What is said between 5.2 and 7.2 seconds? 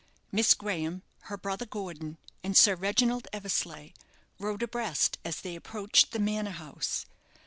as they approached the manor house.